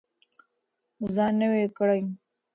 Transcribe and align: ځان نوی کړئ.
ځان 1.13 1.33
نوی 1.41 1.63
کړئ. 1.77 2.01